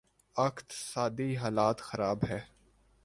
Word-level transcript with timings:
اقتصادی 0.37 1.35
حالت 1.35 1.81
خراب 1.81 2.25
ہے۔ 2.25 2.39